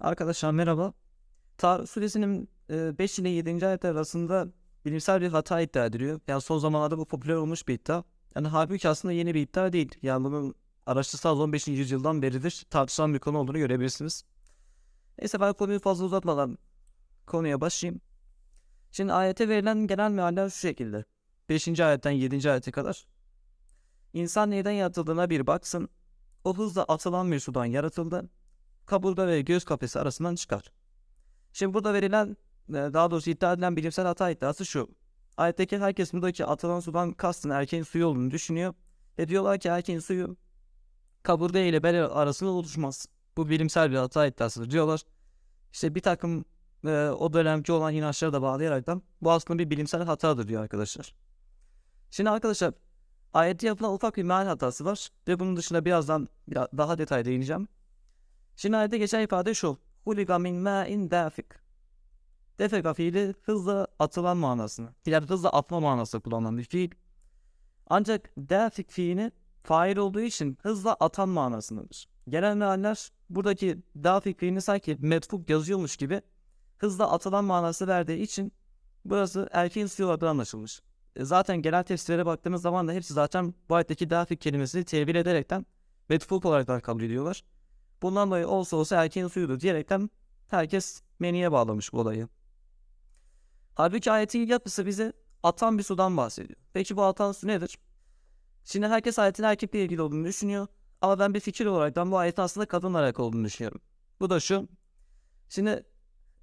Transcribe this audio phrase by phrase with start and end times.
[0.00, 0.92] Arkadaşlar merhaba.
[1.58, 3.66] Tarık suresinin 5 ile 7.
[3.66, 4.48] ayet arasında
[4.84, 6.20] bilimsel bir hata iddia ediliyor.
[6.28, 8.02] Yani son zamanlarda bu popüler olmuş bir iddia.
[8.34, 9.94] Yani halbuki aslında yeni bir iddia değil.
[10.02, 10.54] Yani bunun
[10.86, 11.68] araştırsal 15.
[11.68, 14.24] yüzyıldan beridir tartışılan bir konu olduğunu görebilirsiniz.
[15.18, 16.58] Neyse ben konuyu fazla uzatmadan
[17.26, 18.00] konuya başlayayım.
[18.92, 21.04] Şimdi ayete verilen genel mealler şu şekilde.
[21.48, 21.80] 5.
[21.80, 22.50] ayetten 7.
[22.50, 23.06] ayete kadar.
[24.12, 25.88] İnsan neyden yaratıldığına bir baksın.
[26.44, 28.30] O hızla atılan bir sudan yaratıldı
[28.86, 30.72] kaburga ve göğüs kafesi arasından çıkar.
[31.52, 32.36] Şimdi burada verilen
[32.68, 34.88] e, daha doğrusu iddia edilen bilimsel hata iddiası şu.
[35.36, 38.74] Ayetteki herkes buradaki atılan sudan kastın erkeğin suyu olduğunu düşünüyor.
[39.18, 40.36] Ve diyorlar ki erkeğin suyu
[41.22, 43.06] kaburga ile bel arasında oluşmaz.
[43.36, 45.00] Bu bilimsel bir hata iddiasıdır diyorlar.
[45.72, 46.44] İşte bir takım
[46.86, 51.14] e, o dönemki olan inançlara da bağlayaraktan bu aslında bir bilimsel hatadır diyor arkadaşlar.
[52.10, 52.74] Şimdi arkadaşlar
[53.34, 57.68] ayette yapılan ufak bir meal hatası var ve bunun dışında birazdan biraz daha detay değineceğim.
[58.56, 59.78] Şimdi ayette geçen ifade şu.
[60.04, 61.46] Huliga min ma'in dafik.
[62.58, 64.94] Defeka fiili hızla atılan manasını.
[65.06, 66.90] Yani hızla atma manası kullanılan bir fiil.
[67.86, 72.08] Ancak dafik fiili fail olduğu için hızla atan manasındadır.
[72.28, 76.22] Genel mealler buradaki dafik fiilini sanki metfuk yazıyormuş gibi
[76.78, 78.52] hızla atılan manası verdiği için
[79.04, 80.82] burası erkeğin olarak anlaşılmış.
[81.16, 85.66] E, zaten genel tefsirlere baktığımız zaman da hepsi zaten bu ayetteki dafik kelimesini tevil ederekten
[86.08, 87.42] metfuk olarak kabul ediyorlar.
[88.02, 90.10] Bundan dolayı olsa olsa erkeğin suyudur diyerekten
[90.48, 92.28] herkes meniye bağlamış bu olayı.
[93.74, 96.58] Halbuki ayetin yapısı bize atan bir sudan bahsediyor.
[96.72, 97.78] Peki bu atan su nedir?
[98.64, 100.66] Şimdi herkes ayetin erkekle ilgili olduğunu düşünüyor.
[101.00, 103.80] Ama ben bir fikir olarak ben bu ayetin aslında kadınla alakalı olduğunu düşünüyorum.
[104.20, 104.68] Bu da şu.
[105.48, 105.84] Şimdi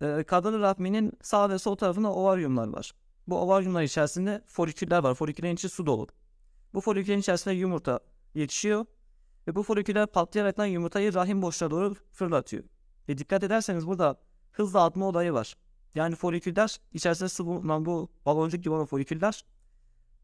[0.00, 2.92] e, kadın rahminin sağ ve sol tarafında ovaryumlar var.
[3.26, 5.14] Bu ovaryumlar içerisinde foliküller var.
[5.14, 6.06] Foliküllerin içi su dolu.
[6.74, 8.00] Bu foliküllerin içerisinde yumurta
[8.34, 8.86] yetişiyor
[9.46, 12.64] ve bu foliküler patlayarak yumurtayı rahim boşluğuna doğru fırlatıyor.
[13.08, 14.20] Ve dikkat ederseniz burada
[14.52, 15.54] hızla atma olayı var.
[15.94, 19.44] Yani foliküller içerisinde sıvı bulunan bu baloncuk gibi olan foliküller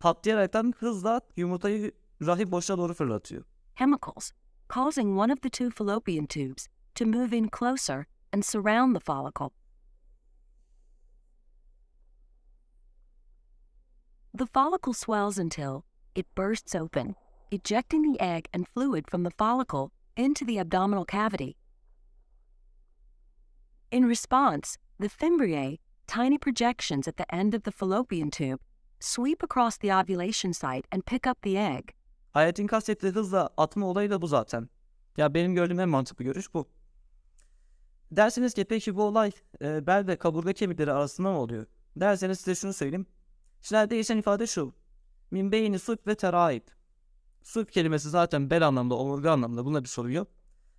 [0.00, 1.92] patlayaraktan hızla yumurtayı
[2.22, 3.44] rahim boşluğuna doğru fırlatıyor.
[3.78, 4.32] chemicals,
[4.68, 9.50] causing one of the two fallopian tubes to move in closer and surround the follicle.
[14.36, 15.82] The follicle swells until
[16.14, 17.14] it bursts open,
[17.50, 21.56] ejecting the egg and fluid from the follicle into the abdominal cavity.
[23.90, 28.60] In response, the fimbriae, tiny projections at the end of the fallopian tube,
[29.00, 31.94] sweep across the ovulation site and pick up the egg.
[32.34, 34.68] Ayetin kastettiği hızla atma olayı da bu zaten.
[35.16, 36.68] Ya benim gördüğüm en mantıklı görüş bu.
[38.10, 39.30] Derseniz ki peki bu olay
[39.62, 41.66] e, bel ve kaburga kemikleri arasında mı oluyor?
[41.96, 43.06] Derseniz size şunu söyleyeyim.
[43.62, 44.74] Şimdi geçen ifade şu.
[45.30, 46.62] Min beyni sulp ve teraib.
[47.48, 49.64] Sulp kelimesi zaten bel anlamda, omurga anlamda.
[49.64, 50.28] Bunda bir sorun yok.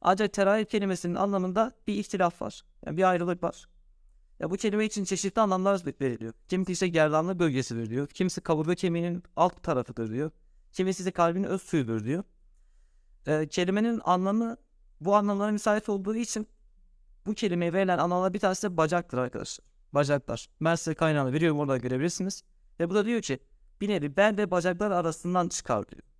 [0.00, 2.64] Ancak teraib kelimesinin anlamında bir ihtilaf var.
[2.86, 3.68] Yani bir ayrılık var.
[4.40, 6.32] Ya bu kelime için çeşitli anlamlar veriliyor.
[6.48, 8.06] Kimisi ise gerdanlık bölgesidir diyor.
[8.06, 10.30] Kimisi kaburga kemiğinin alt tarafıdır diyor.
[10.72, 12.24] Kimisi ise kalbin öz suyudur diyor.
[13.26, 14.56] Ee, kelimenin anlamı
[15.00, 16.46] bu anlamlara müsait olduğu için
[17.26, 19.66] bu kelimeye verilen anlamlar bir tanesi de bacaktır arkadaşlar.
[19.92, 20.48] Bacaklar.
[20.60, 22.42] Ben size kaynağını veriyorum orada görebilirsiniz.
[22.80, 23.38] Ve bu da diyor ki
[23.80, 26.13] bir nevi bel ve bacaklar arasından çıkar diyor.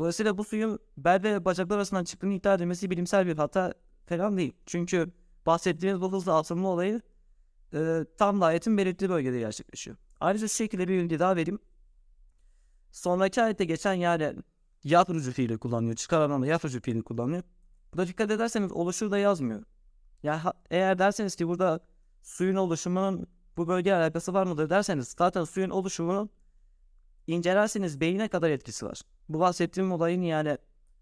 [0.00, 3.74] Dolayısıyla bu suyun bel ve bacaklar arasından çıktığını iddia edilmesi bilimsel bir hata
[4.06, 4.52] falan değil.
[4.66, 5.12] Çünkü
[5.46, 7.00] bahsettiğimiz bu hızlı atılma olayı
[7.74, 9.96] e, tam da ayetin belirttiği bölgede gerçekleşiyor.
[10.20, 11.58] Ayrıca şu şekilde bir bilgi daha vereyim.
[12.90, 14.36] Sonraki ayette geçen yani
[14.84, 15.94] yafrucu fiili kullanıyor.
[15.94, 17.42] Çıkar anlamda yafrucu fiili kullanıyor.
[17.92, 19.64] Burada dikkat ederseniz oluşur da yazmıyor.
[20.22, 21.80] Yani ha- eğer derseniz ki burada
[22.22, 26.30] suyun oluşumunun bu bölge alakası var mıdır derseniz zaten suyun oluşumunun
[27.30, 29.00] incelerseniz beyine kadar etkisi var.
[29.28, 30.58] Bu bahsettiğim olayın yani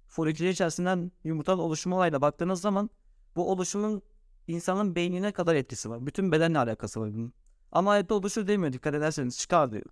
[0.06, 2.90] foliküler içerisinden yumurtanın oluşumu olayla baktığınız zaman
[3.36, 4.02] bu oluşumun
[4.46, 6.06] insanın beynine kadar etkisi var.
[6.06, 7.32] Bütün bedenle alakası var bunun.
[7.72, 9.84] Ama ayette oluşur demiyor dikkat ederseniz çıkar diyor.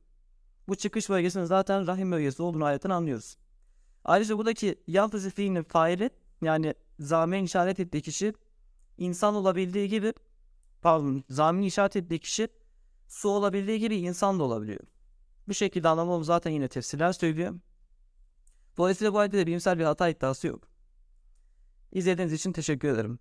[0.69, 3.37] Bu çıkış bölgesinin zaten rahim bölgesi olduğunu ayetten anlıyoruz.
[4.05, 6.11] Ayrıca buradaki yalnızca fiilinin faili
[6.43, 8.33] yani zamen işaret ettiği kişi
[8.99, 10.13] insan olabildiği gibi
[10.83, 12.49] pardon zamin işaret ettiği kişi
[13.09, 14.81] su olabildiği gibi insan da olabiliyor.
[15.49, 17.55] Bu şekilde anlamamız zaten yine tefsirler söylüyor.
[18.77, 20.69] Dolayısıyla bu ayette de bilimsel bir hata iddiası yok.
[21.93, 23.19] İzlediğiniz için teşekkür ederim.